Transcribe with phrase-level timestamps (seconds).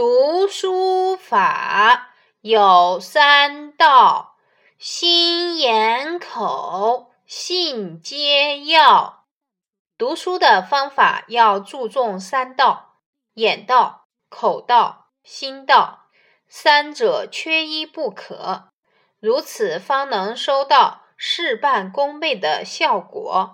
[0.00, 2.10] 读书法
[2.40, 4.36] 有三到
[4.78, 9.24] 心眼口信皆要。
[9.98, 13.00] 读书的方法要注重三到
[13.34, 16.04] 眼到口到心到
[16.46, 18.68] 三者缺一不可。
[19.18, 23.46] 如此方能收到事半功倍的效果。